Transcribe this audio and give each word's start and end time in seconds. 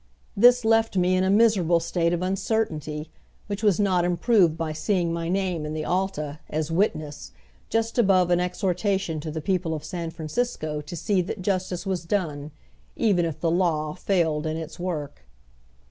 This 0.35 0.65
left 0.65 0.97
me 0.97 1.15
in 1.15 1.23
a 1.23 1.29
miserable 1.29 1.79
state 1.79 2.11
of 2.11 2.23
uncertainty, 2.23 3.11
which 3.45 3.61
was 3.61 3.79
not 3.79 4.03
improved 4.03 4.57
by 4.57 4.73
seeing 4.73 5.13
my 5.13 5.29
name 5.29 5.63
in 5.63 5.73
the 5.75 5.85
Alta, 5.85 6.39
as 6.49 6.71
witness, 6.71 7.33
just 7.69 7.99
above 7.99 8.31
an 8.31 8.39
exhortation 8.39 9.19
to 9.19 9.29
the 9.29 9.41
people 9.41 9.75
of 9.75 9.83
San 9.85 10.09
Francisco 10.09 10.81
to 10.81 10.95
see 10.95 11.21
that 11.21 11.43
justice 11.43 11.85
was 11.85 12.03
done, 12.03 12.49
even 12.95 13.25
if 13.25 13.39
the 13.41 13.51
law 13.51 13.93
failed 13.93 14.47
in 14.47 14.57
its 14.57 14.79
work. 14.79 15.23